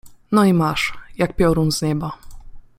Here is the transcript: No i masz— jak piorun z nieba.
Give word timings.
No 0.31 0.43
i 0.45 0.53
masz— 0.53 0.93
jak 1.17 1.35
piorun 1.35 1.71
z 1.71 1.81
nieba. 1.81 2.11